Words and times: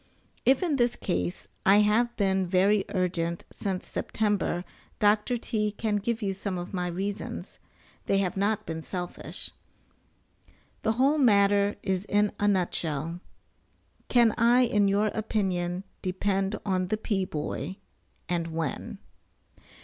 If 0.47 0.63
in 0.63 0.77
this 0.77 0.95
case 0.95 1.47
I 1.63 1.81
have 1.81 2.15
been 2.17 2.47
very 2.47 2.85
urgent 2.89 3.43
since 3.51 3.85
September 3.85 4.65
Dr. 4.97 5.37
T. 5.37 5.69
can 5.69 5.97
give 5.97 6.23
you 6.23 6.33
some 6.33 6.57
of 6.57 6.73
my 6.73 6.87
reasons, 6.87 7.59
they 8.07 8.17
have 8.17 8.35
not 8.35 8.65
been 8.65 8.81
selfish. 8.81 9.51
The 10.81 10.93
whole 10.93 11.19
matter 11.19 11.75
is 11.83 12.05
in 12.05 12.31
a 12.39 12.47
nutshell. 12.47 13.19
Can 14.09 14.33
I, 14.39 14.61
in 14.61 14.87
your 14.87 15.11
opinion, 15.13 15.83
depend 16.01 16.55
on 16.65 16.87
the 16.87 16.97
"P. 16.97 17.23
Boy," 17.23 17.77
and 18.27 18.47
when? 18.47 18.97